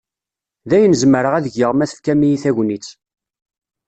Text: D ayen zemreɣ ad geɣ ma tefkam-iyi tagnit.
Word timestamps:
D 0.69 0.71
ayen 0.75 0.97
zemreɣ 1.01 1.33
ad 1.35 1.45
geɣ 1.55 1.71
ma 1.75 1.89
tefkam-iyi 1.89 2.37
tagnit. 2.43 2.87